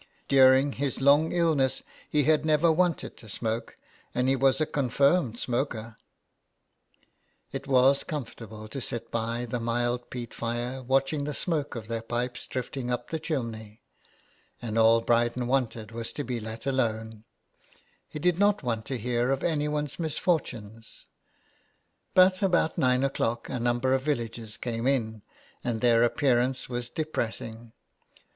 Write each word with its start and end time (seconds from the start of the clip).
During 0.27 0.71
his 0.71 0.99
long 0.99 1.31
illness 1.31 1.83
he 2.09 2.23
had 2.23 2.43
never 2.43 2.71
wanted 2.71 3.15
to 3.17 3.29
smoke, 3.29 3.75
and 4.15 4.27
he 4.27 4.35
was 4.35 4.59
a 4.59 4.65
confirmed 4.65 5.37
smoker. 5.37 5.95
It 7.51 7.67
was 7.67 8.03
comfortable 8.03 8.67
to 8.69 8.81
sit 8.81 9.11
by 9.11 9.45
the 9.45 9.59
mild 9.59 10.09
peat 10.09 10.33
fire 10.33 10.81
watching 10.81 11.25
the 11.25 11.35
smoke 11.35 11.75
of 11.75 11.87
their 11.87 12.01
pipes 12.01 12.47
drifting 12.47 12.89
up 12.89 13.11
the 13.11 13.19
chimney, 13.19 13.83
and 14.59 14.75
all 14.75 15.01
Bryden 15.01 15.45
wanted 15.45 15.91
was 15.91 16.11
to 16.13 16.23
be 16.23 16.39
let 16.39 16.65
alone; 16.65 17.23
he 18.09 18.17
did 18.17 18.39
not 18.39 18.63
want 18.63 18.85
to 18.85 18.97
hear 18.97 19.29
of 19.29 19.43
anyone's 19.43 19.99
misfortunes, 19.99 21.05
but 22.15 22.41
about 22.41 22.75
nine 22.75 23.03
o'clock 23.03 23.49
a 23.49 23.59
number 23.59 23.93
of 23.93 24.01
villagers 24.01 24.57
came 24.57 24.87
in, 24.87 25.21
and 25.63 25.79
their 25.79 26.01
appearance 26.03 26.67
was 26.67 26.89
depressing. 26.89 27.71